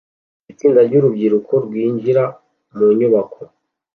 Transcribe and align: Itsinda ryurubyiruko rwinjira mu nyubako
Itsinda 0.51 0.79
ryurubyiruko 0.87 1.53
rwinjira 1.65 2.23
mu 2.75 2.87
nyubako 2.97 3.41